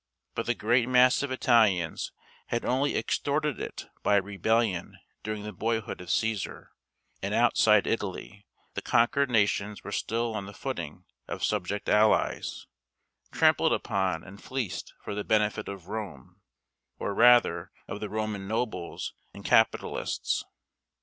[0.33, 2.11] But the great mass of Italians
[2.47, 6.69] had only extorted it by rebellion during the boyhood of Cæsar,
[7.21, 12.65] and outside Italy, the conquered nations were still on the footing of subject allies,
[13.31, 16.41] trampled upon and fleeced for the benefit of Rome,
[16.97, 20.43] or rather of the Roman nobles and capitalists.